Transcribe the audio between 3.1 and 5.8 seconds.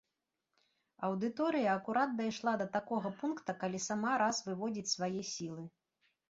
пункта, калі сама раз выводзіць свае сілы.